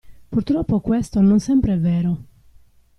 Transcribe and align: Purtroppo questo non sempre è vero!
Purtroppo 0.31 0.79
questo 0.81 1.21
non 1.21 1.39
sempre 1.39 1.73
è 1.75 1.77
vero! 1.79 2.23